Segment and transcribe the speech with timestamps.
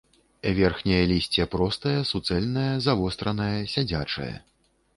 [0.59, 4.31] Верхняе лісце простае, суцэльнае, завостранае, сядзячае.